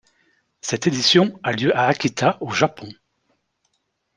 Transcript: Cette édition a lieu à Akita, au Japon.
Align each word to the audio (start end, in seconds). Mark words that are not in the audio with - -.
Cette 0.61 0.87
édition 0.87 1.39
a 1.43 1.51
lieu 1.51 1.77
à 1.77 1.85
Akita, 1.85 2.39
au 2.41 2.49
Japon. 2.49 2.89